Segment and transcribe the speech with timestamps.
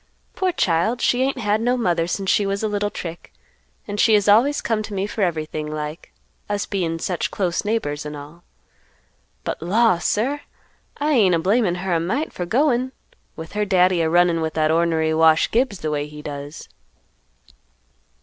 [0.35, 3.31] Poor child, she ain't had no mother since she was a little trick,
[3.87, 6.11] and she has always come to me for everything like,
[6.49, 8.43] us bein' such close neighbors, and all.
[9.43, 9.99] But law!
[9.99, 10.41] sir,
[10.97, 12.93] I ain't a blamin' her a mite for goin',
[13.35, 16.67] with her Daddy a runnin' with that ornery Wash Gibbs the way he does."